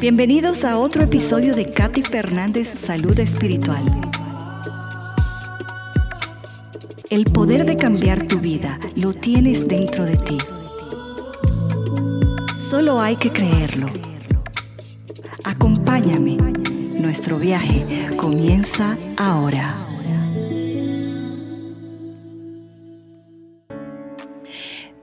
Bienvenidos 0.00 0.64
a 0.64 0.76
otro 0.76 1.02
episodio 1.02 1.54
de 1.54 1.64
Katy 1.64 2.02
Fernández 2.02 2.68
Salud 2.68 3.18
Espiritual. 3.18 3.82
El 7.08 7.24
poder 7.24 7.64
de 7.64 7.76
cambiar 7.76 8.26
tu 8.26 8.38
vida 8.38 8.78
lo 8.96 9.14
tienes 9.14 9.66
dentro 9.66 10.04
de 10.04 10.16
ti. 10.16 10.38
Solo 12.68 13.00
hay 13.00 13.16
que 13.16 13.32
creerlo. 13.32 13.88
Acompáñame. 15.44 16.36
Nuestro 16.98 17.38
viaje 17.38 18.10
comienza 18.16 18.96
ahora. 19.16 19.83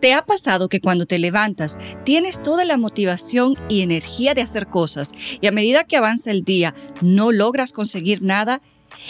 ¿Te 0.02 0.16
ha 0.16 0.26
pasado 0.26 0.68
que 0.68 0.82
cuando 0.82 1.06
te 1.06 1.20
levantas 1.20 1.78
tienes 2.04 2.42
toda 2.42 2.66
la 2.66 2.76
motivación 2.76 3.56
y 3.70 3.82
energía 3.82 4.34
de 4.34 4.42
hacer 4.42 4.66
cosas 4.66 5.12
y 5.40 5.46
a 5.46 5.52
medida 5.52 5.84
que 5.84 5.96
avanza 5.96 6.32
el 6.32 6.44
día 6.44 6.74
no 7.02 7.32
logras 7.32 7.72
conseguir 7.72 8.24
nada? 8.24 8.62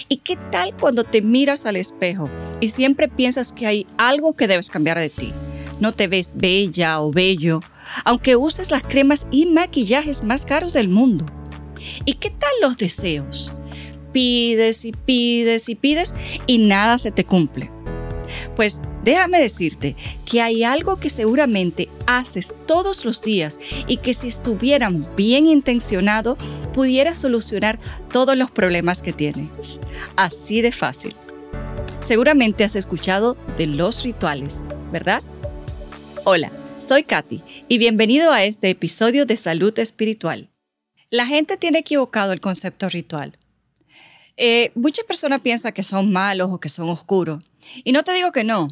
¿Y 0.09 0.17
qué 0.17 0.35
tal 0.51 0.75
cuando 0.75 1.05
te 1.05 1.21
miras 1.21 1.65
al 1.65 1.77
espejo 1.77 2.29
y 2.59 2.67
siempre 2.67 3.07
piensas 3.07 3.53
que 3.53 3.67
hay 3.67 3.87
algo 3.97 4.33
que 4.33 4.49
debes 4.49 4.69
cambiar 4.69 4.99
de 4.99 5.09
ti? 5.09 5.31
No 5.79 5.93
te 5.93 6.09
ves 6.09 6.35
bella 6.37 6.99
o 6.99 7.09
bello, 7.09 7.61
aunque 8.03 8.35
uses 8.35 8.69
las 8.69 8.83
cremas 8.83 9.27
y 9.31 9.45
maquillajes 9.45 10.25
más 10.25 10.45
caros 10.45 10.73
del 10.73 10.89
mundo. 10.89 11.25
¿Y 12.03 12.15
qué 12.15 12.31
tal 12.31 12.51
los 12.61 12.75
deseos? 12.75 13.53
Pides 14.11 14.83
y 14.83 14.91
pides 14.91 15.69
y 15.69 15.75
pides 15.75 16.13
y 16.47 16.57
nada 16.57 16.97
se 16.97 17.11
te 17.11 17.23
cumple. 17.23 17.71
Pues 18.55 18.81
déjame 19.03 19.39
decirte 19.39 19.95
que 20.25 20.41
hay 20.41 20.63
algo 20.63 20.97
que 20.97 21.09
seguramente 21.09 21.89
haces 22.07 22.53
todos 22.65 23.05
los 23.05 23.21
días 23.21 23.59
y 23.87 23.97
que 23.97 24.13
si 24.13 24.27
estuvieran 24.27 25.07
bien 25.15 25.47
intencionado 25.47 26.37
pudiera 26.73 27.15
solucionar 27.15 27.79
todos 28.11 28.37
los 28.37 28.51
problemas 28.51 29.01
que 29.01 29.13
tienes. 29.13 29.79
Así 30.15 30.61
de 30.61 30.71
fácil. 30.71 31.15
Seguramente 31.99 32.63
has 32.63 32.75
escuchado 32.75 33.37
de 33.57 33.67
los 33.67 34.03
rituales, 34.03 34.63
¿verdad? 34.91 35.21
Hola, 36.23 36.51
soy 36.77 37.03
Katy 37.03 37.43
y 37.67 37.77
bienvenido 37.77 38.31
a 38.31 38.43
este 38.43 38.69
episodio 38.69 39.25
de 39.25 39.37
Salud 39.37 39.77
Espiritual. 39.77 40.49
La 41.09 41.27
gente 41.27 41.57
tiene 41.57 41.79
equivocado 41.79 42.33
el 42.33 42.41
concepto 42.41 42.89
ritual. 42.89 43.37
Eh, 44.37 44.71
muchas 44.75 45.05
personas 45.05 45.41
piensan 45.41 45.73
que 45.73 45.83
son 45.83 46.11
malos 46.11 46.51
o 46.51 46.59
que 46.59 46.69
son 46.69 46.89
oscuros. 46.89 47.43
Y 47.83 47.91
no 47.91 48.03
te 48.03 48.13
digo 48.13 48.31
que 48.31 48.43
no. 48.43 48.67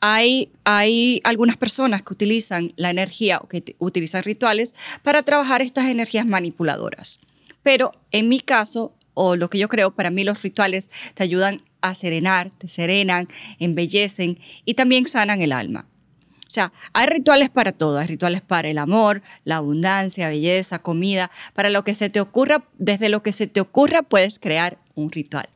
Hay, 0.00 0.50
hay 0.64 1.20
algunas 1.24 1.56
personas 1.56 2.02
que 2.02 2.12
utilizan 2.12 2.72
la 2.76 2.90
energía 2.90 3.38
o 3.38 3.48
que 3.48 3.74
utilizan 3.78 4.22
rituales 4.22 4.76
para 5.02 5.22
trabajar 5.22 5.60
estas 5.60 5.86
energías 5.86 6.26
manipuladoras. 6.26 7.18
Pero 7.62 7.92
en 8.10 8.28
mi 8.28 8.40
caso, 8.40 8.94
o 9.14 9.36
lo 9.36 9.50
que 9.50 9.58
yo 9.58 9.68
creo, 9.68 9.90
para 9.90 10.10
mí 10.10 10.24
los 10.24 10.42
rituales 10.42 10.90
te 11.14 11.24
ayudan 11.24 11.62
a 11.80 11.94
serenar, 11.94 12.50
te 12.58 12.68
serenan, 12.68 13.28
embellecen 13.58 14.38
y 14.64 14.74
también 14.74 15.06
sanan 15.06 15.40
el 15.40 15.52
alma. 15.52 15.86
O 16.52 16.54
sea, 16.54 16.70
hay 16.92 17.06
rituales 17.06 17.48
para 17.48 17.72
todo, 17.72 17.98
hay 17.98 18.06
rituales 18.06 18.42
para 18.42 18.68
el 18.68 18.76
amor, 18.76 19.22
la 19.44 19.56
abundancia, 19.56 20.28
belleza, 20.28 20.80
comida, 20.80 21.30
para 21.54 21.70
lo 21.70 21.82
que 21.82 21.94
se 21.94 22.10
te 22.10 22.20
ocurra, 22.20 22.62
desde 22.76 23.08
lo 23.08 23.22
que 23.22 23.32
se 23.32 23.46
te 23.46 23.60
ocurra 23.60 24.02
puedes 24.02 24.38
crear 24.38 24.76
un 24.94 25.10
ritual. 25.10 25.48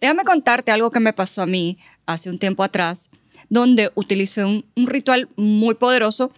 Déjame 0.00 0.24
contarte 0.24 0.70
algo 0.70 0.90
que 0.90 1.00
me 1.00 1.12
pasó 1.12 1.42
a 1.42 1.46
mí 1.46 1.78
hace 2.06 2.30
un 2.30 2.38
tiempo 2.38 2.62
atrás, 2.62 3.10
donde 3.48 3.90
utilicé 3.94 4.44
un, 4.44 4.64
ritual 4.76 5.28
muy 5.36 5.74
poderoso 5.74 6.32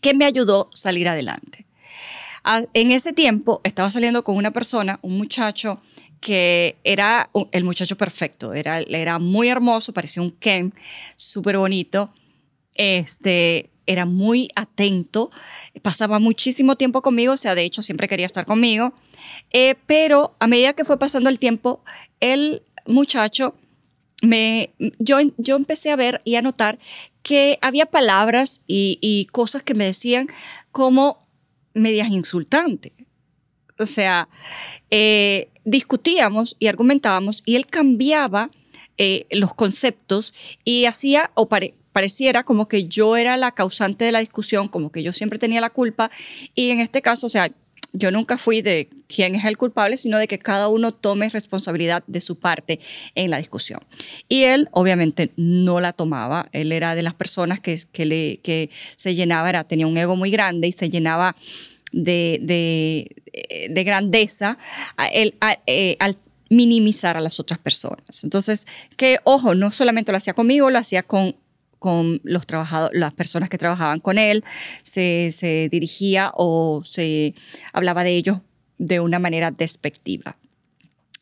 que 0.00 0.14
me 0.14 0.24
ayudó 0.24 0.70
a 0.72 0.76
salir 0.76 1.08
adelante. 1.08 1.66
En 2.74 2.92
ese 2.92 3.12
tiempo 3.12 3.60
estaba 3.64 3.90
saliendo 3.90 4.22
con 4.22 4.36
una 4.36 4.52
persona, 4.52 5.00
un 5.02 5.18
muchacho 5.18 5.80
que 6.20 6.76
era 6.84 7.28
el 7.50 7.64
muchacho 7.64 7.96
perfecto, 7.96 8.52
era, 8.52 8.80
era 8.80 9.18
muy 9.18 9.48
hermoso, 9.48 9.92
parecía 9.92 10.22
un 10.22 10.30
Ken, 10.30 10.72
súper 11.16 11.58
bonito. 11.58 12.10
Este, 12.76 13.70
era 13.86 14.04
muy 14.04 14.48
atento, 14.54 15.30
pasaba 15.82 16.18
muchísimo 16.18 16.76
tiempo 16.76 17.02
conmigo, 17.02 17.34
o 17.34 17.36
sea, 17.36 17.54
de 17.54 17.62
hecho 17.62 17.82
siempre 17.82 18.08
quería 18.08 18.26
estar 18.26 18.44
conmigo, 18.44 18.92
eh, 19.52 19.76
pero 19.86 20.36
a 20.40 20.46
medida 20.46 20.72
que 20.72 20.84
fue 20.84 20.98
pasando 20.98 21.30
el 21.30 21.38
tiempo, 21.38 21.82
el 22.20 22.62
muchacho, 22.86 23.54
me, 24.22 24.70
yo, 24.98 25.18
yo 25.36 25.56
empecé 25.56 25.90
a 25.90 25.96
ver 25.96 26.20
y 26.24 26.36
a 26.36 26.42
notar 26.42 26.78
que 27.22 27.58
había 27.60 27.86
palabras 27.86 28.60
y, 28.66 29.26
cosas 29.32 29.62
que 29.62 29.74
me 29.74 29.84
decían 29.84 30.28
como 30.70 31.26
medias 31.74 32.08
insultantes. 32.08 32.92
O 33.78 33.84
sea, 33.84 34.28
eh, 34.90 35.50
discutíamos 35.64 36.56
y 36.58 36.68
argumentábamos 36.68 37.42
y 37.44 37.56
él 37.56 37.66
cambiaba 37.66 38.50
eh, 38.96 39.26
los 39.30 39.52
conceptos 39.54 40.34
y 40.64 40.84
hacía 40.84 41.30
o 41.34 41.48
pare, 41.48 41.74
pareciera 41.96 42.42
como 42.42 42.68
que 42.68 42.88
yo 42.88 43.16
era 43.16 43.38
la 43.38 43.52
causante 43.52 44.04
de 44.04 44.12
la 44.12 44.18
discusión, 44.18 44.68
como 44.68 44.92
que 44.92 45.02
yo 45.02 45.14
siempre 45.14 45.38
tenía 45.38 45.62
la 45.62 45.70
culpa. 45.70 46.10
Y 46.54 46.68
en 46.68 46.80
este 46.80 47.00
caso, 47.00 47.26
o 47.26 47.30
sea, 47.30 47.50
yo 47.94 48.10
nunca 48.10 48.36
fui 48.36 48.60
de 48.60 48.90
quién 49.08 49.34
es 49.34 49.46
el 49.46 49.56
culpable, 49.56 49.96
sino 49.96 50.18
de 50.18 50.28
que 50.28 50.38
cada 50.38 50.68
uno 50.68 50.92
tome 50.92 51.30
responsabilidad 51.30 52.04
de 52.06 52.20
su 52.20 52.38
parte 52.38 52.80
en 53.14 53.30
la 53.30 53.38
discusión. 53.38 53.80
Y 54.28 54.42
él 54.42 54.68
obviamente 54.72 55.32
no 55.36 55.80
la 55.80 55.94
tomaba, 55.94 56.50
él 56.52 56.70
era 56.70 56.94
de 56.94 57.02
las 57.02 57.14
personas 57.14 57.60
que, 57.60 57.74
que, 57.90 58.04
le, 58.04 58.40
que 58.42 58.68
se 58.96 59.14
llenaba, 59.14 59.48
era, 59.48 59.64
tenía 59.64 59.86
un 59.86 59.96
ego 59.96 60.16
muy 60.16 60.30
grande 60.30 60.68
y 60.68 60.72
se 60.72 60.90
llenaba 60.90 61.34
de, 61.92 62.38
de, 62.42 63.70
de 63.70 63.84
grandeza 63.84 64.58
eh, 65.14 65.96
al 65.98 66.18
minimizar 66.50 67.16
a 67.16 67.22
las 67.22 67.40
otras 67.40 67.58
personas. 67.58 68.22
Entonces, 68.22 68.66
que 68.98 69.18
ojo, 69.24 69.54
no 69.54 69.70
solamente 69.70 70.12
lo 70.12 70.18
hacía 70.18 70.34
conmigo, 70.34 70.68
lo 70.68 70.78
hacía 70.78 71.02
con 71.02 71.36
con 71.78 72.20
los 72.24 72.44
las 72.92 73.14
personas 73.14 73.48
que 73.48 73.58
trabajaban 73.58 74.00
con 74.00 74.18
él, 74.18 74.44
se, 74.82 75.68
dirigía 75.70 76.32
o 76.34 76.82
se 76.84 77.34
hablaba 77.72 78.04
de 78.04 78.16
ellos 78.16 78.38
de 78.78 79.00
una 79.00 79.18
manera 79.18 79.50
despectiva. 79.50 80.36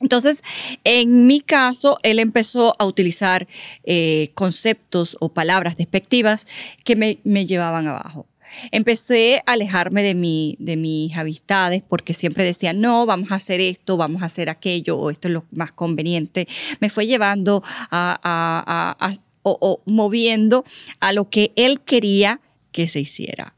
Entonces, 0.00 0.43
en 0.82 1.26
mi 1.26 1.41
caso, 1.41 1.98
él 2.03 2.19
empezó 2.19 2.76
a 2.78 2.84
utilizar 2.84 3.47
eh, 3.84 4.31
conceptos 4.34 5.16
o 5.20 5.32
palabras 5.32 5.76
despectivas 5.76 6.47
que 6.84 6.97
me, 6.97 7.47
llevaban 7.47 7.87
abajo. 7.87 8.26
Empecé 8.70 9.43
a 9.47 9.53
alejarme 9.53 10.03
de, 10.03 10.14
mi, 10.14 10.56
de 10.59 10.76
mis 10.76 11.16
amistades 11.16 11.82
porque 11.88 12.12
siempre 12.12 12.44
decía, 12.44 12.72
no, 12.72 13.06
vamos 13.06 13.32
a 13.32 13.37
hacer 13.37 13.60
esto, 13.60 13.97
vamos 13.97 14.22
a 14.22 14.26
hacer 14.26 14.50
aquello, 14.50 14.98
o 14.98 15.10
esto 15.10 15.28
es 15.28 15.34
lo 15.34 15.44
más 15.53 15.72
conveniente. 15.72 16.47
Me 16.81 16.91
fue 16.91 17.06
llevando 17.06 17.62
a 17.91 19.14
o, 19.44 19.82
moviendo 19.87 20.65
a 21.00 21.12
lo 21.12 21.31
que 21.31 21.53
él 21.56 21.81
quería 21.81 22.41
que 22.72 22.88
se 22.88 23.00
hiciera. 23.00 23.55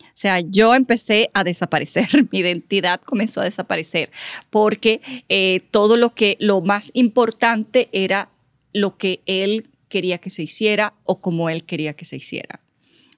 O 0.00 0.18
sea, 0.18 0.40
yo 0.40 0.74
empecé 0.74 1.30
a 1.34 1.44
desaparecer, 1.44 2.08
mi 2.32 2.38
identidad 2.38 3.00
comenzó 3.02 3.42
a 3.42 3.44
desaparecer, 3.44 4.10
porque 4.50 5.00
eh, 5.28 5.60
todo 5.70 5.96
lo 5.96 6.14
que, 6.14 6.36
lo 6.40 6.62
más 6.62 6.90
importante 6.94 7.88
era 7.92 8.30
lo 8.72 8.96
que 8.96 9.20
él 9.26 9.68
quería 9.88 10.18
que 10.18 10.30
se 10.30 10.42
hiciera 10.42 10.94
o 11.04 11.20
como 11.20 11.50
él 11.50 11.64
quería 11.64 11.92
que 11.92 12.04
se 12.04 12.16
hiciera. 12.16 12.60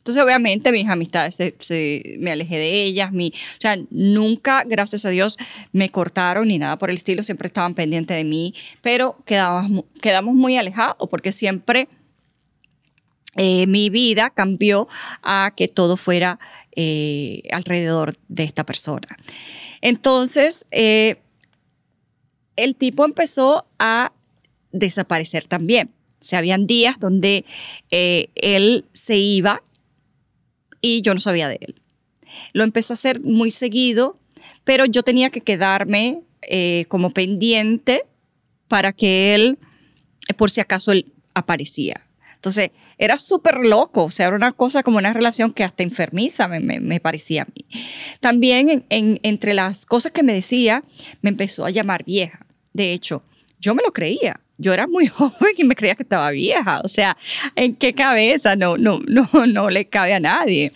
Entonces, 0.08 0.24
obviamente, 0.24 0.72
mis 0.72 0.88
amistades, 0.88 1.34
se, 1.34 2.16
me 2.18 2.32
alejé 2.32 2.56
de 2.56 2.84
ellas, 2.84 3.12
mi, 3.12 3.28
o 3.28 3.60
sea, 3.60 3.78
nunca, 3.90 4.64
gracias 4.64 5.04
a 5.04 5.10
Dios, 5.10 5.36
me 5.72 5.90
cortaron 5.90 6.48
ni 6.48 6.56
nada 6.56 6.78
por 6.78 6.88
el 6.88 6.96
estilo, 6.96 7.22
siempre 7.22 7.48
estaban 7.48 7.74
pendientes 7.74 8.16
de 8.16 8.24
mí, 8.24 8.54
pero 8.80 9.22
quedamos, 9.26 9.84
quedamos 10.00 10.34
muy 10.34 10.56
alejados 10.56 11.08
porque 11.10 11.30
siempre 11.30 11.88
eh, 13.40 13.68
mi 13.68 13.88
vida 13.88 14.30
cambió 14.30 14.88
a 15.22 15.52
que 15.56 15.68
todo 15.68 15.96
fuera 15.96 16.40
eh, 16.74 17.42
alrededor 17.52 18.14
de 18.26 18.42
esta 18.42 18.64
persona. 18.64 19.06
Entonces, 19.80 20.66
eh, 20.72 21.20
el 22.56 22.74
tipo 22.74 23.04
empezó 23.04 23.64
a 23.78 24.12
desaparecer 24.72 25.46
también. 25.46 25.90
O 26.20 26.24
sea, 26.24 26.40
habían 26.40 26.66
días 26.66 26.98
donde 26.98 27.44
él 27.90 28.84
se 28.92 29.16
iba 29.16 29.62
y 30.80 31.00
yo 31.02 31.14
no 31.14 31.20
sabía 31.20 31.46
de 31.46 31.58
él. 31.60 31.76
Lo 32.52 32.64
empezó 32.64 32.92
a 32.92 32.94
hacer 32.94 33.20
muy 33.20 33.52
seguido, 33.52 34.18
pero 34.64 34.84
yo 34.84 35.04
tenía 35.04 35.30
que 35.30 35.42
quedarme 35.42 36.22
como 36.88 37.10
pendiente 37.10 38.02
para 38.66 38.92
que 38.92 39.36
él, 39.36 39.58
por 40.36 40.50
si 40.50 40.60
acaso, 40.60 40.90
él 40.90 41.12
aparecía. 41.34 42.07
Entonces, 42.38 42.70
era 42.98 43.18
súper 43.18 43.56
loco, 43.56 44.04
o 44.04 44.10
sea, 44.12 44.28
era 44.28 44.36
una 44.36 44.52
cosa 44.52 44.84
como 44.84 44.98
una 44.98 45.12
relación 45.12 45.52
que 45.52 45.64
hasta 45.64 45.82
enfermiza 45.82 46.46
me, 46.46 47.00
parecía 47.00 47.42
a 47.42 47.46
mí. 47.46 47.66
También 48.20 48.84
entre 48.88 49.54
las 49.54 49.84
cosas 49.84 50.12
que 50.12 50.22
me 50.22 50.34
decía, 50.34 50.84
me 51.20 51.30
empezó 51.30 51.64
a 51.64 51.70
llamar 51.70 52.04
vieja. 52.04 52.46
De 52.72 52.92
hecho, 52.92 53.24
yo 53.58 53.74
me 53.74 53.82
lo 53.82 53.92
creía. 53.92 54.38
Yo 54.56 54.72
era 54.72 54.86
muy 54.86 55.06
joven 55.08 55.54
y 55.56 55.64
me 55.64 55.74
creía 55.74 55.96
que 55.96 56.04
estaba 56.04 56.30
vieja. 56.30 56.80
O 56.84 56.88
sea, 56.88 57.16
¿en 57.56 57.74
qué 57.74 57.92
cabeza? 57.92 58.54
No, 58.54 58.78
no, 58.78 59.00
no, 59.08 59.28
no 59.48 59.68
le 59.68 59.88
cabe 59.88 60.14
a 60.14 60.20
nadie. 60.20 60.72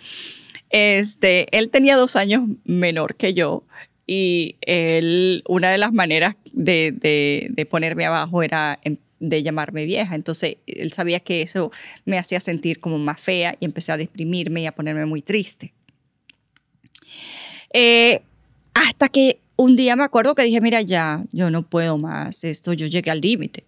Este, 0.70 1.46
él 1.56 1.70
tenía 1.70 1.96
dos 1.96 2.16
años 2.16 2.42
menor 2.64 3.14
que 3.14 3.34
yo 3.34 3.62
y 4.04 4.56
él, 4.62 5.44
una 5.46 5.70
de 5.70 5.78
las 5.78 5.92
maneras 5.92 6.36
de, 6.52 6.90
de, 6.92 7.46
de 7.50 7.66
ponerme 7.66 8.04
abajo 8.04 8.42
era 8.42 8.80
de 9.22 9.42
llamarme 9.42 9.84
vieja. 9.84 10.14
Entonces, 10.14 10.56
él 10.66 10.92
sabía 10.92 11.20
que 11.20 11.42
eso 11.42 11.70
me 12.04 12.18
hacía 12.18 12.40
sentir 12.40 12.80
como 12.80 12.98
más 12.98 13.20
fea 13.20 13.56
y 13.60 13.64
empecé 13.64 13.92
a 13.92 13.96
deprimirme 13.96 14.62
y 14.62 14.66
a 14.66 14.72
ponerme 14.72 15.06
muy 15.06 15.22
triste. 15.22 15.72
Eh, 17.72 18.20
hasta 18.74 19.08
que 19.08 19.38
un 19.56 19.76
día 19.76 19.94
me 19.96 20.04
acuerdo 20.04 20.34
que 20.34 20.42
dije, 20.42 20.60
mira, 20.60 20.82
ya, 20.82 21.24
yo 21.30 21.50
no 21.50 21.62
puedo 21.62 21.96
más 21.98 22.42
esto, 22.42 22.72
yo 22.72 22.86
llegué 22.86 23.10
al 23.10 23.20
límite. 23.20 23.64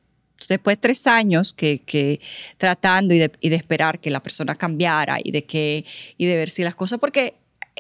Después 0.49 0.77
de 0.77 0.81
tres 0.81 1.07
años 1.07 1.53
que, 1.53 1.79
que 1.79 2.21
tratando 2.59 3.15
y 3.15 3.19
de, 3.19 3.31
y 3.41 3.49
de, 3.49 3.57
esperar 3.57 4.01
que 4.01 4.11
la 4.11 4.21
persona 4.21 4.57
cambiara 4.57 5.19
y 5.23 5.31
de, 5.31 5.45
que, 5.45 5.85
y 6.19 6.27
de 6.27 6.37
ver 6.37 6.51
si 6.51 6.63
las 6.63 6.75
cosas, 6.75 6.99
porque 6.99 7.35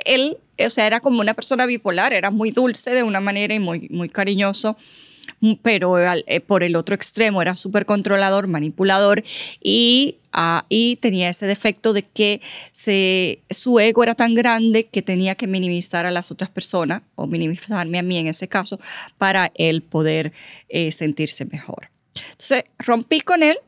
él, 0.04 0.38
o 0.64 0.70
sea, 0.70 0.86
era 0.86 1.00
como 1.00 1.20
una 1.20 1.34
persona 1.34 1.66
bipolar, 1.66 2.14
era 2.14 2.30
muy 2.30 2.52
dulce 2.52 2.90
de 2.90 3.02
una 3.02 3.20
manera 3.20 3.52
y 3.52 3.58
muy, 3.58 3.88
muy 3.90 4.08
cariñoso, 4.08 4.76
pero 5.62 5.98
eh, 5.98 6.40
por 6.40 6.62
el 6.62 6.76
otro 6.76 6.94
extremo 6.94 7.42
era 7.42 7.56
súper 7.56 7.86
controlador, 7.86 8.46
manipulador 8.46 9.22
y, 9.62 10.18
uh, 10.34 10.64
y, 10.68 10.96
tenía 10.96 11.28
ese 11.28 11.46
defecto 11.46 11.92
de 11.92 12.02
que 12.02 12.40
su 13.50 13.80
ego 13.80 14.02
era 14.02 14.14
tan 14.14 14.34
grande 14.34 14.86
que 14.86 15.02
tenía 15.02 15.34
que 15.34 15.46
minimizar 15.46 16.06
a 16.06 16.10
las 16.10 16.30
otras 16.30 16.50
personas 16.50 17.02
o 17.14 17.26
minimizarme 17.26 17.98
a 17.98 18.02
mí 18.02 18.18
en 18.18 18.28
ese 18.28 18.48
caso 18.48 18.78
para 19.18 19.52
él 19.54 19.82
poder 19.82 20.32
eh, 20.68 20.92
sentirse 20.92 21.44
mejor. 21.44 21.90
Entonces 22.14 22.64
rompí 22.78 23.20
con 23.20 23.42
él, 23.42 23.58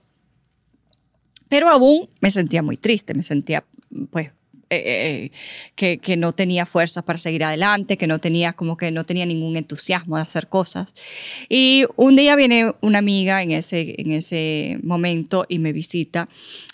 pero 1.48 1.68
aún 1.68 2.08
me 2.20 2.30
sentía 2.30 2.62
muy 2.62 2.76
triste, 2.76 3.14
me 3.14 3.22
sentía 3.22 3.64
pues 4.10 4.30
eh, 4.70 5.30
que, 5.76 5.98
que, 5.98 6.16
no 6.16 6.32
tenía 6.32 6.66
fuerzas 6.66 7.04
para 7.04 7.18
seguir 7.18 7.44
adelante, 7.44 7.96
que 7.96 8.06
no 8.06 8.18
tenía 8.18 8.52
como 8.52 8.76
que 8.76 8.90
no 8.90 9.04
tenía 9.04 9.24
ningún 9.24 9.56
entusiasmo 9.56 10.16
de 10.16 10.22
hacer 10.22 10.48
cosas. 10.48 10.92
Y 11.48 11.84
un 11.94 12.16
día 12.16 12.34
viene 12.34 12.72
una 12.80 12.98
amiga 12.98 13.42
en 13.42 13.52
ese, 13.52 13.94
en 13.98 14.10
ese 14.10 14.78
momento 14.82 15.46
y 15.48 15.60
me 15.60 15.72
visita. 15.72 16.28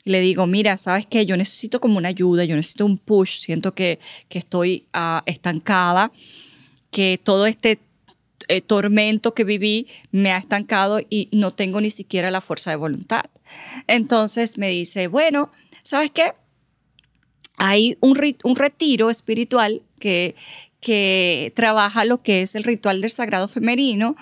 Y 0.04 0.10
le 0.10 0.20
digo, 0.20 0.46
mira, 0.46 0.78
¿sabes 0.78 1.04
qué? 1.04 1.26
Yo 1.26 1.36
necesito 1.36 1.80
como 1.80 1.98
una 1.98 2.08
ayuda, 2.08 2.44
yo 2.44 2.56
necesito 2.56 2.86
un 2.86 2.96
push, 2.96 3.40
siento 3.40 3.74
que, 3.74 3.98
que 4.28 4.38
estoy 4.38 4.86
uh, 4.94 5.20
estancada, 5.26 6.10
que 6.90 7.20
todo 7.22 7.46
este 7.46 7.78
eh, 8.48 8.60
tormento 8.60 9.34
que 9.34 9.44
viví 9.44 9.86
me 10.10 10.32
ha 10.32 10.38
estancado 10.38 11.00
y 11.08 11.28
no 11.32 11.52
tengo 11.52 11.80
ni 11.80 11.90
siquiera 11.90 12.30
la 12.30 12.40
fuerza 12.40 12.70
de 12.70 12.76
voluntad. 12.76 13.24
Entonces 13.86 14.58
me 14.58 14.68
dice, 14.68 15.08
bueno, 15.08 15.50
¿sabes 15.82 16.10
qué? 16.10 16.32
Hay 17.56 17.96
un, 18.00 18.18
un 18.44 18.56
retiro 18.56 19.10
espiritual 19.10 19.82
que, 19.98 20.34
que 20.80 21.52
trabaja 21.54 22.04
lo 22.04 22.22
que 22.22 22.42
es 22.42 22.54
el 22.54 22.64
ritual 22.64 23.00
del 23.00 23.10
sagrado 23.10 23.48
femenino. 23.48 24.16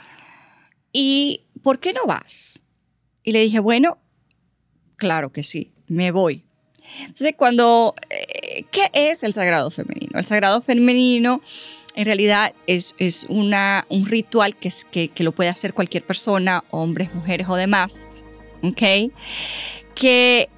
¿Y 0.93 1.43
por 1.63 1.79
qué 1.79 1.93
no 1.93 2.07
vas? 2.07 2.61
Y 3.23 3.33
le 3.33 3.41
dije, 3.41 3.61
bueno, 3.61 3.99
claro 4.97 5.31
que 5.33 5.43
sí, 5.43 5.73
me 5.87 6.11
voy. 6.11 6.45
Entonces, 7.01 7.35
cuando, 7.37 7.95
eh, 8.11 8.65
¿qué 8.71 8.91
es 8.93 9.23
el 9.23 9.33
sagrado 9.33 9.71
femenino? 9.71 10.19
El 10.19 10.27
sagrado 10.27 10.61
femenino 10.61 11.41
en 11.95 12.05
realidad 12.05 12.55
es, 12.67 12.95
es 12.99 13.27
una, 13.29 13.87
un 13.89 14.07
ritual 14.07 14.57
que, 14.57 14.69
es, 14.69 14.85
que, 14.85 15.09
que, 15.09 15.23
lo 15.23 15.33
puede 15.33 15.51
hacer 15.51 15.73
cualquier 15.73 16.05
persona, 16.05 16.65
hombres, 16.71 17.15
mujeres 17.15 17.49
o 17.49 17.55
demás, 17.55 18.11
¿ok? 18.63 19.13
que, 20.01 20.50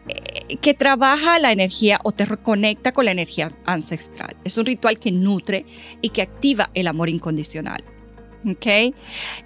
que 0.61 0.75
trabaja 0.75 1.39
la 1.39 1.53
energía 1.53 2.01
o 2.03 2.13
te 2.13 2.25
reconecta 2.25 2.93
con 2.93 3.05
la 3.05 3.13
energía 3.13 3.51
ancestral. 3.65 4.37
Es 4.45 4.59
un 4.59 4.67
ritual 4.67 4.99
que 4.99 5.13
nutre 5.13 5.65
y 6.01 6.11
que 6.11 6.23
activa 6.23 6.71
el 6.75 6.89
amor 6.89 7.09
incondicional. 7.09 7.85
Okay. 8.51 8.93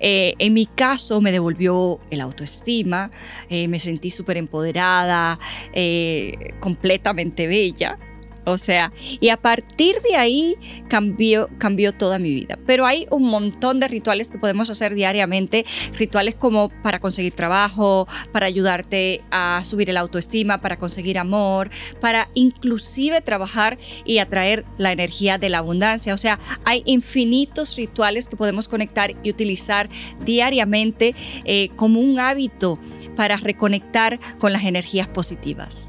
Eh, 0.01 0.35
en 0.39 0.55
mi 0.55 0.65
caso 0.65 1.21
me 1.21 1.31
devolvió 1.31 2.01
el 2.11 2.23
autoestima, 2.23 3.11
eh, 3.51 3.69
me 3.69 3.79
sentí 3.79 4.11
súper 4.11 4.39
empoderada, 4.39 5.39
eh, 5.75 6.55
completamente 6.61 7.47
bella. 7.47 7.99
O 8.47 8.59
sea, 8.59 8.93
y 9.21 9.29
a 9.31 9.37
partir 9.37 9.97
de 10.09 10.17
ahí 10.17 10.55
cambió, 10.89 11.49
cambió 11.59 11.93
toda 11.93 12.21
mi 12.21 12.33
vida. 12.33 12.57
Pero 12.65 12.87
hay 12.87 13.09
un 13.11 13.25
montón 13.25 13.81
de 13.81 13.89
rituales 13.89 14.31
que 14.31 14.39
podemos 14.39 14.71
hacer 14.71 14.95
diariamente, 14.95 15.67
rituales 15.99 16.37
como 16.37 16.69
para 16.69 17.01
conseguir 17.01 17.33
trabajo, 17.35 18.07
para 18.31 18.47
ayudarte 18.47 19.21
a 19.33 19.63
subir 19.65 19.91
el 19.91 19.97
autoestima, 19.97 20.61
para 20.61 20.79
conseguir 20.79 21.19
amor, 21.19 21.71
para 22.01 22.29
inclusive 22.35 23.21
trabajar 23.21 23.79
y 24.05 24.19
atraer 24.19 24.65
la 24.79 24.93
energía 24.93 25.39
de 25.39 25.49
la 25.49 25.59
abundancia. 25.59 26.15
O 26.15 26.19
sea, 26.19 26.39
hay 26.65 26.85
infinitos 26.87 27.77
rituales 27.77 28.29
que 28.29 28.37
podemos 28.37 28.69
conectar 28.69 29.13
y 29.25 29.31
utilizar 29.31 29.89
diariamente 30.25 31.17
eh, 31.45 31.71
como 31.75 31.99
un 31.99 32.21
hábito 32.21 32.79
para 33.17 33.37
reconectar 33.37 34.21
con 34.39 34.53
las 34.53 34.63
energías 34.65 35.09
positivas. 35.09 35.89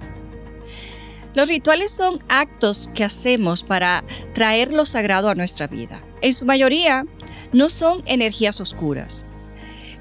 Los 1.38 1.50
rituales 1.50 1.92
son 1.92 2.20
actos 2.30 2.90
que 2.96 3.04
hacemos 3.04 3.62
para 3.62 4.04
traer 4.34 4.74
lo 4.74 4.88
sagrado 4.88 5.30
a 5.30 5.36
nuestra 5.36 5.68
vida. 5.68 6.04
En 6.24 6.34
su 6.34 6.48
mayoría 6.48 7.06
no 7.54 7.70
son 7.70 8.02
energías 8.08 8.60
oscuras. 8.60 9.24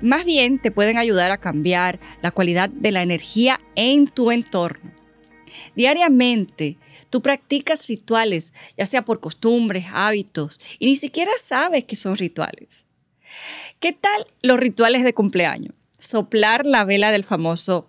Más 0.01 0.25
bien 0.25 0.59
te 0.59 0.71
pueden 0.71 0.97
ayudar 0.97 1.31
a 1.31 1.37
cambiar 1.37 2.01
la 2.23 2.31
cualidad 2.31 2.71
de 2.71 2.91
la 2.91 3.03
energía 3.03 3.61
en 3.75 4.07
tu 4.07 4.31
entorno. 4.31 4.91
Diariamente 5.75 6.79
tú 7.11 7.21
practicas 7.21 7.87
rituales, 7.87 8.55
ya 8.79 8.87
sea 8.87 9.05
por 9.05 9.21
costumbres, 9.21 9.85
hábitos, 9.93 10.59
y 10.79 10.87
ni 10.87 10.97
siquiera 10.97 11.33
sabes 11.39 11.85
que 11.85 11.97
son 11.97 12.17
rituales. 12.17 12.87
¿Qué 13.79 13.93
tal 13.93 14.27
los 14.41 14.59
rituales 14.59 15.05
de 15.05 15.13
cumpleaños? 15.13 15.75
Soplar 15.99 16.65
la 16.65 16.87
vela 16.87 17.11
del 17.11 17.25
famoso 17.25 17.87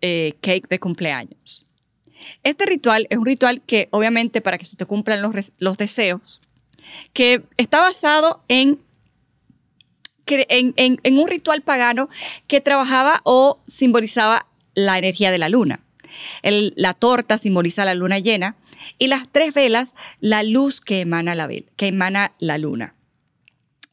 eh, 0.00 0.34
cake 0.40 0.68
de 0.68 0.78
cumpleaños. 0.78 1.66
Este 2.42 2.66
ritual 2.66 3.06
es 3.10 3.18
un 3.18 3.26
ritual 3.26 3.62
que 3.62 3.88
obviamente 3.90 4.40
para 4.40 4.58
que 4.58 4.64
se 4.64 4.76
te 4.76 4.86
cumplan 4.86 5.22
los, 5.58 5.78
deseos, 5.78 6.40
que 7.12 7.44
está 7.56 7.80
basado 7.80 8.42
en 8.48 8.80
un 10.26 11.28
ritual 11.28 11.62
pagano 11.62 12.08
que 12.46 12.60
trabajaba 12.60 13.20
o 13.24 13.60
simbolizaba 13.66 14.46
la 14.74 14.98
energía 14.98 15.30
de 15.30 15.38
la 15.38 15.48
luna. 15.48 15.80
la 16.42 16.94
torta 16.94 17.38
simboliza 17.38 17.84
la 17.84 17.94
luna 17.94 18.18
llena 18.18 18.56
y 18.98 19.08
las 19.08 19.30
tres 19.30 19.54
velas 19.54 19.94
la 20.20 20.42
luz 20.42 20.80
que 20.80 21.00
emana 21.00 21.34
la, 21.34 21.48
que 21.48 21.88
emana 21.88 22.32
la 22.38 22.58
luna. 22.58 22.94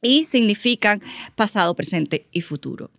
Y 0.02 0.26
significan 0.26 1.00
pasado, 1.36 1.76
presente 1.76 2.28
y 2.32 2.42
futuro. 2.42 2.90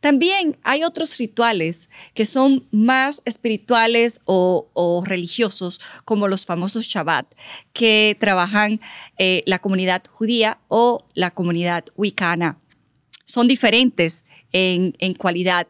También 0.00 0.56
hay 0.62 0.84
otros 0.84 1.16
rituales 1.18 1.90
que 2.14 2.24
son 2.24 2.66
más 2.70 3.22
espirituales 3.24 4.20
o, 4.24 5.02
religiosos, 5.06 5.80
como 6.04 6.28
los 6.28 6.46
famosos 6.46 6.86
Shabbat, 6.86 7.26
que 7.72 8.16
trabajan 8.18 8.80
eh, 9.18 9.42
la 9.46 9.58
comunidad 9.58 10.02
judía 10.10 10.58
o 10.68 11.04
la 11.14 11.30
comunidad 11.30 11.84
wicana. 11.96 12.58
Son 13.24 13.48
diferentes 13.48 14.26
en, 14.52 14.92
cualidad, 15.14 15.66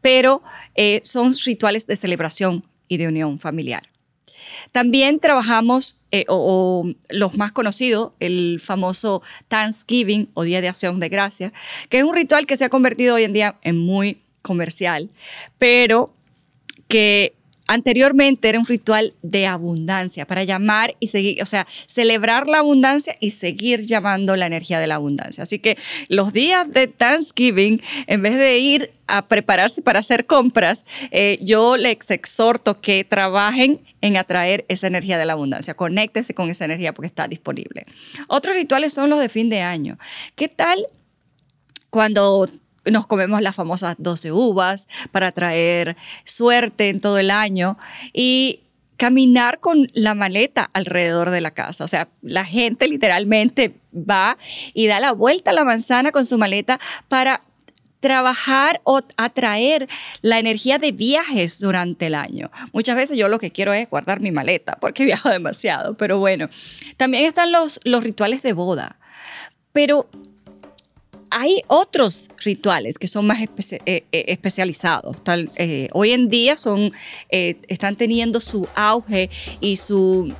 pero 0.00 0.42
eh, 0.74 1.00
son 1.04 1.32
rituales 1.44 1.86
de 1.86 1.96
celebración 1.96 2.66
y 2.86 2.98
de 2.98 3.08
unión 3.08 3.38
familiar. 3.38 3.88
También 4.72 5.20
trabajamos, 5.20 5.96
eh, 6.10 6.24
o, 6.28 6.86
los 7.08 7.36
más 7.36 7.52
conocidos, 7.52 8.12
el 8.20 8.60
famoso 8.62 9.22
Thanksgiving 9.48 10.28
o 10.34 10.42
Día 10.42 10.60
de 10.60 10.68
Acción 10.68 11.00
de 11.00 11.08
Gracia, 11.08 11.52
que 11.88 11.98
es 11.98 12.04
un 12.04 12.14
ritual 12.14 12.46
que 12.46 12.56
se 12.56 12.64
ha 12.64 12.68
convertido 12.68 13.14
hoy 13.14 13.24
en 13.24 13.32
día 13.32 13.56
en 13.62 13.78
muy 13.78 14.20
comercial, 14.42 15.10
pero 15.58 16.12
que 16.88 17.34
anteriormente 17.68 18.48
era 18.48 18.58
un 18.58 18.66
ritual 18.66 19.14
de 19.22 19.46
abundancia 19.46 20.26
para 20.26 20.42
llamar 20.42 20.96
y 20.98 21.08
seguir, 21.08 21.42
o 21.42 21.46
sea, 21.46 21.66
celebrar 21.86 22.48
la 22.48 22.58
abundancia 22.58 23.14
y 23.20 23.30
seguir 23.30 23.80
llamando 23.80 24.34
la 24.36 24.46
energía 24.46 24.80
de 24.80 24.86
la 24.86 24.96
abundancia. 24.96 25.42
Así 25.42 25.58
que 25.58 25.78
los 26.08 26.32
días 26.32 26.72
de 26.72 26.88
Thanksgiving, 26.88 27.80
en 28.06 28.22
vez 28.22 28.36
de 28.36 28.58
ir 28.58 28.92
a 29.06 29.28
prepararse 29.28 29.82
para 29.82 30.00
hacer 30.00 30.26
compras, 30.26 30.86
eh, 31.10 31.38
yo 31.42 31.76
les 31.76 32.10
exhorto 32.10 32.80
que 32.80 33.04
trabajen 33.04 33.80
en 34.00 34.16
atraer 34.16 34.64
esa 34.68 34.86
energía 34.86 35.18
de 35.18 35.26
la 35.26 35.34
abundancia. 35.34 35.74
Conéctese 35.74 36.34
con 36.34 36.50
esa 36.50 36.64
energía 36.64 36.94
porque 36.94 37.06
está 37.06 37.28
disponible. 37.28 37.84
Otros 38.28 38.56
rituales 38.56 38.92
son 38.92 39.10
los 39.10 39.20
de 39.20 39.28
fin 39.28 39.48
de 39.50 39.60
año. 39.60 39.98
¿Qué 40.34 40.48
tal 40.48 40.84
cuando 41.90 42.48
nos 42.90 43.06
comemos 43.06 43.42
las 43.42 43.56
famosas 43.56 43.96
12 43.98 44.32
uvas 44.32 44.88
para 45.12 45.32
traer 45.32 45.96
suerte 46.24 46.88
en 46.88 47.00
todo 47.00 47.18
el 47.18 47.30
año 47.30 47.76
y 48.12 48.60
caminar 48.96 49.60
con 49.60 49.90
la 49.94 50.14
maleta 50.14 50.68
alrededor 50.74 51.30
de 51.30 51.40
la 51.40 51.52
casa. 51.52 51.84
O 51.84 51.88
sea, 51.88 52.08
la 52.20 52.44
gente 52.44 52.88
literalmente 52.88 53.74
va 53.94 54.36
y 54.74 54.88
da 54.88 55.00
la 55.00 55.12
vuelta 55.12 55.52
a 55.52 55.54
la 55.54 55.64
manzana 55.64 56.10
con 56.10 56.26
su 56.26 56.36
maleta 56.36 56.78
para 57.06 57.40
trabajar 58.00 58.80
o 58.84 59.00
atraer 59.16 59.88
la 60.20 60.38
energía 60.38 60.78
de 60.78 60.92
viajes 60.92 61.58
durante 61.58 62.06
el 62.06 62.14
año. 62.14 62.50
Muchas 62.72 62.96
veces 62.96 63.16
yo 63.16 63.28
lo 63.28 63.38
que 63.38 63.50
quiero 63.50 63.72
es 63.72 63.88
guardar 63.88 64.20
mi 64.20 64.30
maleta 64.30 64.76
porque 64.80 65.04
viajo 65.06 65.30
demasiado, 65.30 65.94
pero 65.94 66.18
bueno, 66.18 66.48
también 66.96 67.24
están 67.24 67.52
los, 67.52 67.80
los 67.84 68.02
rituales 68.02 68.42
de 68.42 68.52
boda. 68.52 68.96
Pero 69.72 70.08
hay 71.30 71.62
otros 71.66 72.28
rituales 72.44 72.98
que 72.98 73.06
son 73.06 73.26
más 73.26 73.40
eh, 73.40 73.48
eh, 73.86 74.04
especializados. 74.12 75.16
Eh, 75.56 75.88
hoy 75.92 76.12
en 76.12 76.28
día 76.28 76.56
son, 76.56 76.92
están 77.28 77.96
teniendo 77.96 78.40
su 78.40 78.68
auge 78.74 79.30
y 79.60 79.76
su, 79.76 80.34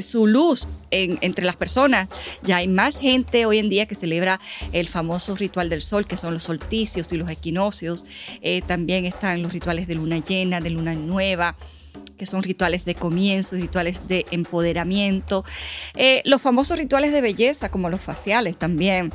su 0.00 0.26
luz 0.26 0.68
entre 0.90 1.44
las 1.44 1.56
personas. 1.56 2.08
Ya 2.42 2.58
hay 2.58 2.68
más 2.68 2.98
gente 2.98 3.46
hoy 3.46 3.58
en 3.58 3.68
día 3.68 3.86
que 3.86 3.94
celebra 3.94 4.40
el 4.72 4.88
famoso 4.88 5.34
ritual 5.36 5.68
del 5.68 5.82
sol, 5.82 6.06
que 6.06 6.16
son 6.16 6.34
los 6.34 6.44
solsticios 6.44 7.12
y 7.12 7.16
los 7.16 7.28
equinoccios. 7.28 8.04
también 8.66 9.06
están 9.06 9.42
los 9.42 9.52
rituales 9.52 9.86
de 9.86 9.94
luna 9.96 10.18
llena, 10.18 10.60
de 10.60 10.70
luna 10.70 10.94
nueva 10.94 11.56
que 12.18 12.26
son 12.26 12.42
rituales 12.42 12.86
de 12.86 12.94
comienzo, 12.94 13.56
rituales 13.56 14.08
de 14.08 14.24
empoderamiento, 14.30 15.44
los 16.24 16.40
famosos 16.40 16.78
rituales 16.78 17.12
de 17.12 17.20
belleza 17.20 17.70
como 17.70 17.90
los 17.90 18.00
faciales 18.00 18.56
también. 18.56 19.12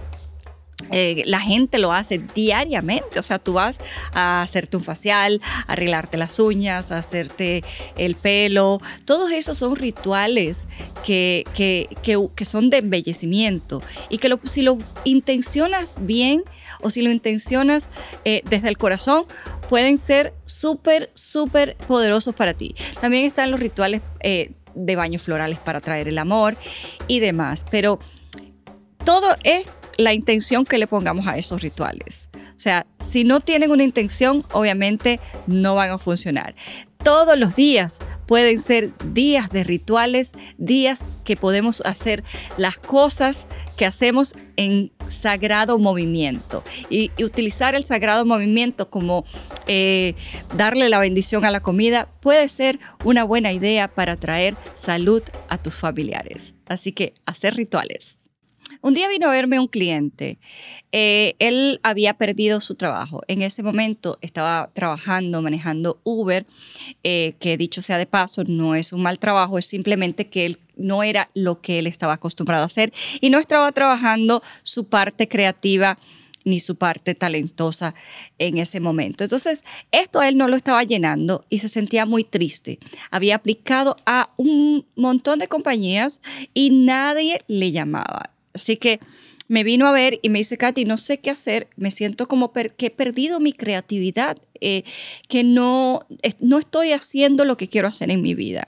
Eh, 0.92 1.24
la 1.26 1.40
gente 1.40 1.78
lo 1.78 1.94
hace 1.94 2.20
diariamente, 2.34 3.20
o 3.20 3.24
sea, 3.24 3.40
tú 3.40 3.54
vas 3.54 3.80
a 4.14 4.42
hacerte 4.42 4.78
un 4.78 4.84
facial, 4.84 5.42
arreglarte 5.68 6.18
las 6.18 6.40
uñas, 6.40 6.92
a 6.92 6.98
hacerte 6.98 7.64
el 7.98 8.16
pelo, 8.16 8.80
todos 9.06 9.32
esos 9.32 9.58
son 9.58 9.76
rituales 9.76 10.68
que, 11.04 11.46
que, 11.54 11.88
que, 12.04 12.46
son 12.46 12.70
de 12.70 12.78
embellecimiento 12.78 13.82
y 14.10 14.18
que 14.18 14.30
si 14.46 14.62
lo 14.62 14.78
intencionas 15.04 16.00
bien 16.02 16.44
o 16.82 16.90
si 16.90 17.02
lo 17.02 17.12
intencionas 17.12 17.90
eh, 18.26 18.42
desde 18.50 18.70
el 18.70 18.78
corazón, 18.78 19.26
pueden 19.70 19.98
ser 19.98 20.34
súper, 20.46 21.12
súper 21.14 21.78
poderosos 21.88 22.36
para 22.36 22.54
ti. 22.54 22.76
También 23.00 23.26
están 23.26 23.52
los 23.52 23.60
rituales 23.60 24.02
eh, 24.22 24.52
de 24.76 24.96
baños 24.96 25.22
florales 25.22 25.60
para 25.60 25.82
traer 25.82 26.08
el 26.08 26.18
amor 26.18 26.58
y 27.08 27.20
demás, 27.20 27.66
pero 27.70 28.00
todo 29.04 29.36
es 29.44 29.68
la 29.98 30.14
intención 30.14 30.66
que 30.66 30.78
le 30.78 30.88
pongamos 30.88 31.28
a 31.28 31.38
esos 31.38 31.62
rituales. 31.62 32.30
O 32.56 32.60
sea, 32.60 32.86
si 33.00 33.24
no 33.24 33.40
tienen 33.40 33.72
una 33.72 33.84
intención, 33.84 34.44
obviamente 34.52 35.20
no 35.48 35.76
van 35.76 35.92
a 35.92 35.98
funcionar. 35.98 36.56
Todos 37.04 37.38
los 37.38 37.56
días 37.56 38.00
pueden 38.28 38.60
ser 38.60 38.92
días 39.14 39.50
de 39.50 39.64
rituales, 39.64 40.34
días 40.60 41.04
que 41.26 41.36
podemos 41.36 41.82
hacer 41.82 42.24
las 42.58 42.78
cosas 42.78 43.48
que 43.76 43.88
hacemos 43.88 44.36
en 44.56 44.92
sagrado 45.08 45.80
movimiento. 45.80 46.64
Y, 46.92 47.10
utilizar 47.24 47.74
el 47.74 47.86
sagrado 47.86 48.24
movimiento 48.24 48.92
como 48.92 49.26
eh, 49.66 50.14
darle 50.56 50.90
la 50.90 51.00
bendición 51.00 51.44
a 51.44 51.50
la 51.50 51.62
comida 51.62 52.08
puede 52.20 52.48
ser 52.50 52.80
una 53.04 53.24
buena 53.24 53.52
idea 53.52 53.88
para 53.88 54.16
traer 54.16 54.56
salud 54.76 55.24
a 55.50 55.58
tus 55.58 55.74
familiares. 55.74 56.54
Así 56.68 56.92
que 56.92 57.16
hacer 57.26 57.56
rituales. 57.56 58.21
Un 58.84 58.96
día 58.96 59.08
vino 59.10 59.28
a 59.28 59.32
verme 59.32 59.60
un 59.60 59.68
cliente. 59.68 60.40
Eh, 60.92 61.36
él 61.38 61.80
había 61.84 62.16
perdido 62.16 62.62
su 62.62 62.74
trabajo. 62.74 63.22
En 63.28 63.44
ese 63.44 63.62
momento 63.62 64.18
estaba 64.22 64.72
trabajando, 64.74 65.44
manejando 65.44 66.00
Uber, 66.04 66.48
eh, 67.04 67.34
que 67.40 67.58
dicho 67.58 67.84
sea 67.84 68.00
de 68.00 68.08
paso, 68.08 68.44
no 68.44 68.74
es 68.74 68.92
un 68.92 69.04
mal 69.04 69.20
trabajo, 69.20 69.60
es 69.60 69.68
simplemente 69.68 70.30
que 70.30 70.48
él 70.48 70.60
no 70.78 71.04
era 71.04 71.30
lo 71.36 71.62
que 71.62 71.78
él 71.78 71.86
estaba 71.86 72.14
acostumbrado 72.14 72.64
a 72.64 72.66
hacer 72.66 72.92
y 73.20 73.30
no 73.30 73.38
estaba 73.38 73.72
trabajando 73.72 74.42
su 74.64 74.86
parte 74.86 75.28
creativa 75.28 76.00
ni 76.44 76.60
su 76.60 76.76
parte 76.76 77.14
talentosa 77.14 77.94
en 78.40 78.58
ese 78.58 78.80
momento. 78.80 79.24
Entonces, 79.24 79.64
esto 79.92 80.24
él 80.24 80.38
no 80.38 80.48
lo 80.48 80.56
estaba 80.56 80.84
llenando 80.84 81.42
y 81.50 81.60
se 81.60 81.70
sentía 81.70 82.08
muy 82.08 82.24
triste. 82.24 82.80
Había 83.12 83.36
aplicado 83.36 83.96
a 84.08 84.32
un 84.38 84.88
montón 84.96 85.38
de 85.38 85.48
compañías 85.48 86.20
y 86.56 86.72
nadie 86.72 87.42
le 87.48 87.72
llamaba. 87.72 88.32
Así 88.54 88.78
que 88.78 89.00
me 89.48 89.64
vino 89.64 89.86
a 89.86 89.92
ver 89.92 90.20
y 90.22 90.30
me 90.30 90.40
dice, 90.40 90.58
Katy, 90.58 90.86
no 90.86 90.98
sé 90.98 91.20
qué 91.20 91.30
hacer, 91.30 91.68
me 91.76 91.92
siento 91.92 92.28
como 92.28 92.54
que 92.54 92.86
he 92.86 92.90
perdido 92.90 93.40
mi 93.42 93.52
creatividad, 93.52 94.38
eh, 94.62 94.84
que 95.28 95.44
no, 95.44 96.08
no 96.40 96.58
estoy 96.58 96.94
haciendo 96.94 97.44
lo 97.44 97.58
que 97.58 97.68
quiero 97.68 97.90
hacer 97.90 98.12
en 98.12 98.22
mi 98.22 98.34
vida. 98.34 98.68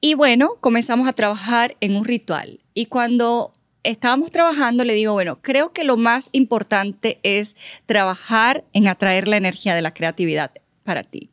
Y 0.00 0.14
bueno, 0.14 0.56
comenzamos 0.60 1.08
a 1.08 1.12
trabajar 1.12 1.76
en 1.80 1.96
un 1.96 2.04
ritual. 2.04 2.60
Y 2.74 2.86
cuando 2.86 3.52
estábamos 3.82 4.30
trabajando, 4.30 4.84
le 4.84 4.94
digo, 4.94 5.12
bueno, 5.12 5.40
creo 5.40 5.72
que 5.72 5.84
lo 5.84 5.96
más 5.96 6.30
importante 6.32 7.18
es 7.22 7.56
trabajar 7.86 8.64
en 8.72 8.88
atraer 8.88 9.28
la 9.28 9.36
energía 9.36 9.74
de 9.74 9.82
la 9.82 9.94
creatividad 9.94 10.52
para 10.84 11.02
ti. 11.02 11.30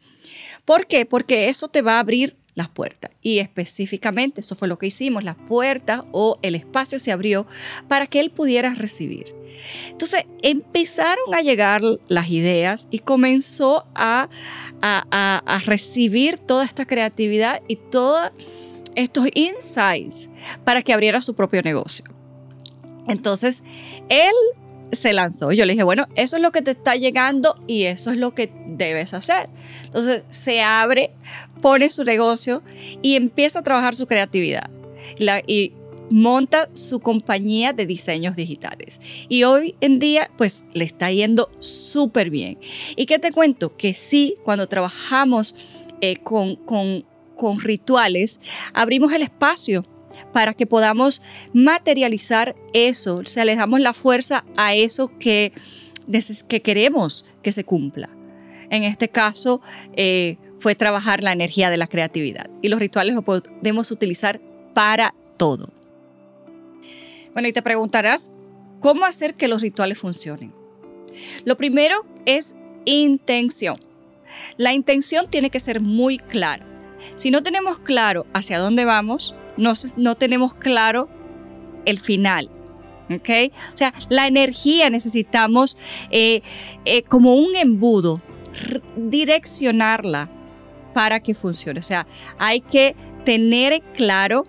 ¿Por 0.65 0.87
qué? 0.87 1.05
Porque 1.05 1.49
eso 1.49 1.67
te 1.69 1.81
va 1.81 1.95
a 1.95 1.99
abrir 1.99 2.35
las 2.57 2.69
puertas. 2.69 3.11
Y 3.21 3.37
específicamente, 3.37 4.41
eso 4.41 4.55
fue 4.55 4.67
lo 4.67 4.79
que 4.79 4.87
hicimos, 4.87 5.23
las 5.23 5.35
puertas 5.35 6.01
o 6.11 6.39
el 6.41 6.55
espacio 6.55 6.97
se 6.97 7.11
abrió 7.11 7.45
para 7.87 8.07
que 8.07 8.19
él 8.19 8.31
pudiera 8.31 8.73
recibir. 8.73 9.35
Entonces 9.91 10.25
empezaron 10.41 11.35
a 11.35 11.41
llegar 11.41 11.81
las 12.07 12.29
ideas 12.29 12.87
y 12.89 12.99
comenzó 12.99 13.85
a, 13.93 14.27
a, 14.81 15.61
recibir 15.65 16.39
toda 16.39 16.65
esta 16.65 16.85
creatividad 16.85 17.61
y 17.67 17.75
todos 17.75 18.31
estos 18.95 19.27
insights 19.35 20.29
para 20.63 20.81
que 20.81 20.93
abriera 20.93 21.21
su 21.21 21.35
propio 21.35 21.61
negocio. 21.61 22.05
Entonces, 23.07 23.61
él 24.09 24.33
se 24.91 25.13
lanzó. 25.13 25.51
Yo 25.51 25.65
le 25.65 25.73
dije, 25.73 25.83
bueno, 25.83 26.07
eso 26.15 26.37
es 26.37 26.41
lo 26.41 26.51
que 26.51 26.61
te 26.61 26.71
está 26.71 26.95
llegando 26.95 27.61
y 27.67 27.83
eso 27.83 28.11
es 28.11 28.17
lo 28.17 28.33
que 28.33 28.51
debes 28.67 29.13
hacer. 29.13 29.49
Entonces 29.85 30.23
se 30.29 30.61
abre, 30.61 31.11
pone 31.61 31.89
su 31.89 32.03
negocio 32.03 32.63
y 33.01 33.15
empieza 33.15 33.59
a 33.59 33.63
trabajar 33.63 33.95
su 33.95 34.07
creatividad. 34.07 34.69
y 35.47 35.73
monta 36.09 36.69
su 36.71 37.01
compañía 37.01 37.73
de 37.73 37.85
diseños 37.85 38.37
digitales. 38.37 39.01
Y 39.27 39.43
hoy 39.43 39.75
en 39.81 39.99
día, 39.99 40.31
pues 40.37 40.63
le 40.71 40.85
está 40.85 41.11
yendo 41.11 41.49
súper 41.59 42.29
bien. 42.29 42.59
¿Y 42.95 43.05
qué 43.05 43.19
te 43.19 43.31
cuento? 43.31 43.75
Que 43.75 43.93
sí, 43.93 44.37
cuando 44.43 44.67
trabajamos 44.67 45.53
eh, 45.99 46.15
con, 46.17 46.55
con, 46.55 47.05
con 47.35 47.59
rituales, 47.59 48.39
abrimos 48.73 49.11
el 49.11 49.21
espacio 49.21 49.83
para 50.33 50.53
que 50.53 50.65
podamos 50.65 51.21
materializar 51.53 52.55
eso, 52.73 53.17
o 53.17 53.25
sea, 53.25 53.45
le 53.45 53.55
damos 53.55 53.79
la 53.79 53.93
fuerza 53.93 54.45
a 54.55 54.75
eso 54.75 55.11
que, 55.19 55.51
que 56.47 56.61
queremos 56.61 57.25
que 57.41 57.51
se 57.51 57.63
cumpla. 57.63 58.09
En 58.69 58.83
este 58.83 59.09
caso, 59.09 59.61
eh, 59.95 60.37
fue 60.59 60.75
trabajar 60.75 61.23
la 61.23 61.31
energía 61.31 61.69
de 61.69 61.77
la 61.77 61.87
creatividad 61.87 62.49
y 62.61 62.69
los 62.69 62.79
rituales 62.79 63.15
los 63.15 63.23
podemos 63.23 63.91
utilizar 63.91 64.39
para 64.73 65.13
todo. 65.37 65.69
Bueno, 67.33 67.47
y 67.47 67.53
te 67.53 67.61
preguntarás, 67.61 68.31
¿cómo 68.79 69.05
hacer 69.05 69.35
que 69.35 69.47
los 69.47 69.61
rituales 69.61 69.99
funcionen? 69.99 70.53
Lo 71.45 71.57
primero 71.57 72.05
es 72.25 72.55
intención. 72.85 73.75
La 74.57 74.73
intención 74.73 75.29
tiene 75.29 75.49
que 75.49 75.59
ser 75.59 75.79
muy 75.79 76.17
clara. 76.17 76.65
Si 77.15 77.31
no 77.31 77.43
tenemos 77.43 77.79
claro 77.79 78.25
hacia 78.33 78.59
dónde 78.59 78.85
vamos, 78.85 79.35
no, 79.55 80.15
tenemos 80.15 80.53
claro 80.53 81.09
el 81.85 81.99
final. 81.99 82.49
¿ok? 83.09 83.53
O 83.73 83.77
sea, 83.77 83.93
la 84.09 84.27
energía 84.27 84.89
necesitamos 84.89 85.77
eh, 86.11 86.41
eh, 86.85 87.03
como 87.03 87.35
un 87.35 87.55
embudo, 87.55 88.21
direccionarla 88.95 90.29
para 90.97 91.19
que 91.19 91.35
funcione. 91.35 91.79
O 91.79 91.83
sea, 91.83 92.07
hay 92.39 92.59
que 92.59 92.95
tener 93.23 93.83
claro 93.93 94.41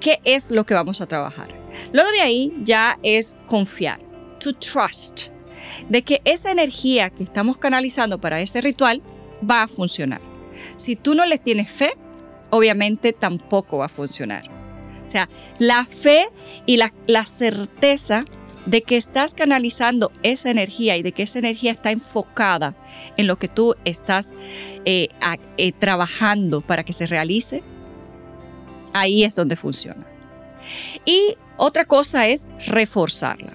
qué 0.00 0.18
es 0.24 0.50
lo 0.50 0.64
que 0.64 0.72
vamos 0.72 1.02
a 1.02 1.06
trabajar. 1.06 1.48
Luego 1.92 2.10
de 2.12 2.22
ahí 2.22 2.56
ya 2.62 2.98
es 3.02 3.36
confiar, 3.46 4.00
to 4.40 4.54
trust, 4.54 5.26
de 5.90 6.00
que 6.00 6.22
esa 6.24 6.50
energía 6.50 7.10
que 7.10 7.22
estamos 7.22 7.58
canalizando 7.58 8.18
para 8.18 8.40
ese 8.40 8.62
ritual 8.62 9.02
va 9.38 9.64
a 9.64 9.68
funcionar. 9.68 10.22
Si 10.76 10.96
tú 10.96 11.14
no 11.14 11.26
le 11.26 11.36
tienes 11.36 11.70
fe, 11.70 11.92
obviamente 12.48 13.12
tampoco 13.12 13.76
va 13.76 13.86
a 13.86 13.90
funcionar. 13.90 14.48
O 15.06 15.10
sea, 15.10 15.28
la 15.58 15.84
fe 15.84 16.30
y 16.64 16.78
la, 16.78 17.26
certeza 17.26 18.24
de 18.66 18.82
que 18.82 18.96
estás 18.96 19.34
canalizando 19.34 20.12
esa 20.22 20.50
energía 20.50 20.96
y 20.96 21.02
de 21.02 21.12
que 21.12 21.22
esa 21.22 21.38
energía 21.38 21.72
está 21.72 21.90
enfocada 21.90 22.76
en 23.16 23.26
lo 23.26 23.36
que 23.36 23.48
tú 23.48 23.74
estás 23.84 24.32
eh, 24.84 25.08
eh, 25.56 25.72
trabajando 25.72 26.60
para 26.60 26.84
que 26.84 26.92
se 26.92 27.06
realice, 27.06 27.62
ahí 28.92 29.24
es 29.24 29.34
donde 29.34 29.56
funciona. 29.56 30.06
Y 31.04 31.36
otra 31.56 31.84
cosa 31.84 32.26
es 32.26 32.46
reforzarla. 32.66 33.52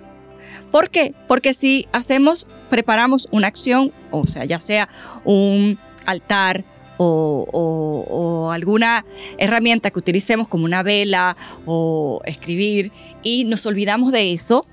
¿Por 0.71 0.89
qué? 0.89 1.13
Porque 1.27 1.53
si 1.53 1.87
hacemos, 1.91 2.47
preparamos 2.69 3.27
una 3.31 3.47
acción, 3.47 3.91
o 4.09 4.25
sea, 4.25 4.45
ya 4.45 4.61
sea 4.61 4.87
un 5.25 5.77
altar, 6.05 6.63
o, 7.03 8.51
alguna 8.51 9.03
herramienta 9.37 9.89
que 9.89 9.99
utilicemos 9.99 10.47
como 10.47 10.65
una 10.65 10.83
vela 10.83 11.35
o 11.65 12.21
escribir 12.25 12.91
y 13.23 13.45
nos 13.45 13.65
olvidamos 13.65 14.11
de 14.11 14.33
eso, 14.33 14.65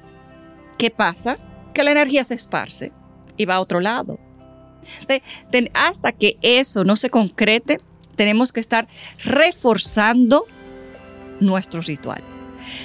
¿qué 0.78 0.90
pasa? 0.90 1.36
que 1.78 1.84
la 1.84 1.92
energía 1.92 2.24
se 2.24 2.34
esparce 2.34 2.90
y 3.36 3.44
va 3.44 3.54
a 3.54 3.60
otro 3.60 3.78
lado. 3.78 4.18
hasta 5.74 6.10
que 6.10 6.36
eso 6.42 6.82
no 6.82 6.96
se 6.96 7.08
concrete, 7.08 7.76
tenemos 8.16 8.52
que 8.52 8.58
estar 8.58 8.88
reforzando 9.22 10.44
nuestro 11.38 11.82
ritual. 11.82 12.24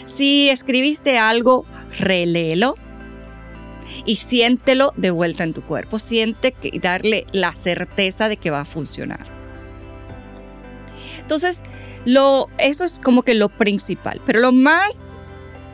Si 0.06 0.48
escribiste 0.50 1.18
algo, 1.18 1.66
reléelo 1.98 2.76
y 4.06 4.18
siéntelo 4.18 4.94
de 4.96 5.10
vuelta 5.10 5.44
en 5.44 5.56
tu 5.56 5.64
cuerpo. 5.64 5.98
Siente 5.98 6.52
que 6.52 6.78
darle 6.80 7.26
la 7.32 7.54
certeza 7.54 8.30
de 8.30 8.38
que 8.38 8.52
va 8.52 8.62
a 8.62 8.66
funcionar. 8.66 9.26
Entonces, 11.20 11.64
eso 12.60 12.86
es 12.86 13.00
como 13.00 13.24
que 13.24 13.34
lo 13.34 13.50
principal. 13.50 14.22
Pero 14.24 14.40
lo 14.40 14.52
más 14.52 15.18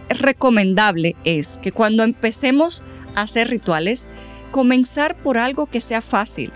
recomendable 0.09 1.15
es 1.23 1.57
que 1.59 1.71
cuando 1.71 2.03
empecemos 2.03 2.83
a 3.15 3.21
hacer 3.21 3.49
rituales, 3.49 4.07
comenzar 4.51 5.15
por 5.21 5.37
algo 5.37 5.67
que 5.67 5.81
sea 5.81 6.01
fácil. 6.01 6.51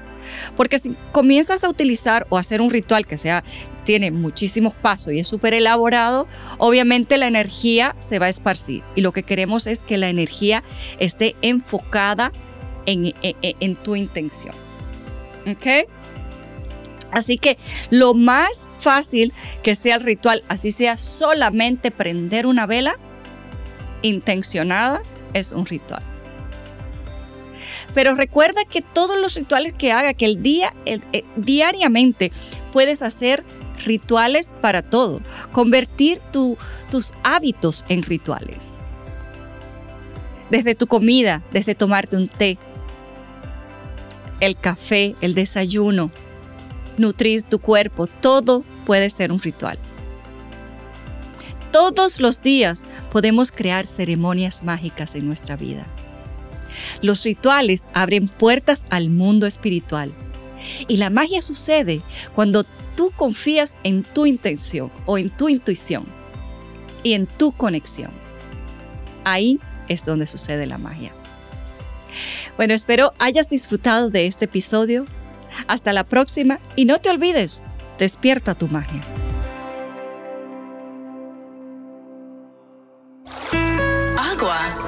Porque 0.55 0.79
si 0.79 0.95
comienzas 1.11 1.63
a 1.63 1.69
utilizar 1.69 2.25
o 2.29 2.37
hacer 2.37 2.61
un 2.61 2.69
ritual 2.69 3.05
que 3.05 3.17
sea 3.17 3.43
tiene 3.83 4.11
muchísimos 4.11 4.73
pasos 4.73 5.11
y 5.13 5.19
es 5.19 5.27
súper 5.27 5.53
elaborado, 5.53 6.27
obviamente 6.57 7.17
la 7.17 7.27
energía 7.27 7.95
se 7.99 8.19
va 8.19 8.27
a 8.27 8.29
esparcir. 8.29 8.81
Y 8.95 9.01
lo 9.01 9.11
que 9.11 9.23
queremos 9.23 9.67
es 9.67 9.83
que 9.83 9.97
la 9.97 10.07
energía 10.07 10.63
esté 10.99 11.35
enfocada 11.41 12.31
en, 12.85 13.13
en 13.21 13.75
tu 13.75 13.95
intención. 13.95 14.55
¿Ok? 15.45 15.89
Así 17.11 17.37
que 17.37 17.57
lo 17.91 18.13
más 18.13 18.71
fácil 18.79 19.33
que 19.61 19.75
sea 19.75 19.95
el 19.95 20.01
ritual, 20.01 20.43
así 20.47 20.71
sea 20.71 20.97
solamente 20.97 21.91
prender 21.91 22.47
una 22.47 22.65
vela 22.65 22.95
intencionada, 24.03 25.01
es 25.33 25.51
un 25.51 25.65
ritual. 25.65 26.03
Pero 27.93 28.15
recuerda 28.15 28.61
que 28.69 28.81
todos 28.81 29.19
los 29.19 29.35
rituales 29.35 29.73
que 29.73 29.91
haga, 29.91 30.13
que 30.13 30.25
el 30.25 30.43
día, 30.43 30.73
eh, 30.85 30.99
diariamente 31.35 32.31
puedes 32.71 33.01
hacer 33.01 33.43
rituales 33.85 34.53
para 34.61 34.81
todo, 34.81 35.21
convertir 35.51 36.21
tus 36.31 37.13
hábitos 37.23 37.85
en 37.89 38.03
rituales. 38.03 38.81
Desde 40.49 40.75
tu 40.75 40.87
comida, 40.87 41.41
desde 41.51 41.75
tomarte 41.75 42.15
un 42.15 42.27
té, 42.27 42.57
el 44.39 44.57
café, 44.57 45.15
el 45.21 45.33
desayuno, 45.33 46.11
nutrir 46.97 47.43
tu 47.43 47.59
cuerpo, 47.59 48.07
todo 48.07 48.63
puede 48.85 49.09
ser 49.09 49.31
un 49.31 49.39
ritual. 49.39 49.79
Todos 51.73 52.21
los 52.21 52.43
días 52.43 52.85
podemos 53.11 53.51
crear 53.51 53.87
ceremonias 53.87 54.63
mágicas 54.63 55.15
en 55.15 55.25
nuestra 55.25 55.55
vida. 55.55 55.87
Los 57.01 57.23
rituales 57.23 57.87
abren 57.95 58.27
puertas 58.27 58.85
al 58.91 59.09
mundo 59.09 59.47
espiritual. 59.47 60.13
Y 60.87 60.97
la 60.97 61.09
magia 61.09 61.41
sucede 61.41 62.03
cuando 62.35 62.63
tú 62.95 63.11
confías 63.17 63.75
en 63.83 64.03
tu 64.03 64.27
intención 64.27 64.91
o 65.07 65.17
en 65.17 65.31
tu 65.31 65.49
intuición 65.49 66.05
y 67.01 67.13
en 67.13 67.25
tu 67.25 67.51
conexión. 67.51 68.11
Ahí 69.23 69.59
es 69.87 70.05
donde 70.05 70.27
sucede 70.27 70.67
la 70.67 70.77
magia. 70.77 71.11
Bueno, 72.55 72.75
espero 72.75 73.13
hayas 73.17 73.49
disfrutado 73.49 74.11
de 74.11 74.27
este 74.27 74.45
episodio. 74.45 75.05
Hasta 75.65 75.91
la 75.91 76.03
próxima 76.03 76.59
y 76.75 76.85
no 76.85 76.99
te 76.99 77.09
olvides, 77.09 77.63
despierta 77.97 78.53
tu 78.53 78.67
magia. 78.67 79.01
花 84.53 84.82